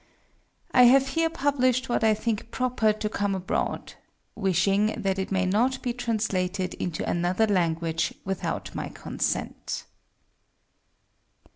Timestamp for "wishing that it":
4.33-5.31